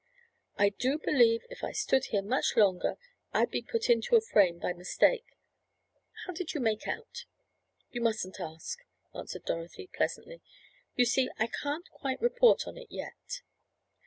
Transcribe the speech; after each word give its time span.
"I 0.57 0.69
do 0.69 0.97
believe 0.97 1.43
if 1.51 1.63
I 1.63 1.73
stood 1.73 2.05
here 2.05 2.23
much 2.23 2.57
longer 2.57 2.97
I'd 3.33 3.51
be 3.51 3.61
put 3.61 3.87
into 3.87 4.15
a 4.15 4.21
frame 4.21 4.57
by 4.57 4.73
mistake. 4.73 5.37
How 6.25 6.33
did 6.33 6.55
you 6.55 6.59
make 6.59 6.87
out?" 6.87 7.25
"You 7.91 8.01
mustn't 8.01 8.39
ask," 8.39 8.79
answered 9.13 9.45
Dorothy 9.45 9.91
pleasantly. 9.93 10.41
"You 10.95 11.05
see 11.05 11.29
I 11.37 11.45
can't 11.45 11.87
quite 11.91 12.19
report 12.19 12.65
on 12.67 12.79
it 12.79 12.87
yet." 12.89 13.43